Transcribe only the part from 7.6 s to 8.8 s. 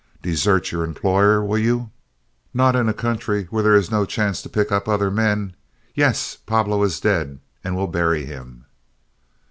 and we'll bury him."